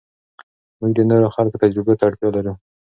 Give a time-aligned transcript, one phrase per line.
[0.79, 2.53] موږ د نورو خلکو تجربو ته اړتیا لرو.